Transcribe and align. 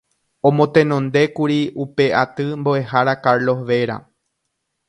Omotenondékuri 0.49 1.59
upe 1.83 2.05
aty 2.21 2.45
Mboʼehára 2.61 3.13
Carlos 3.23 3.59
Vera. 3.67 3.97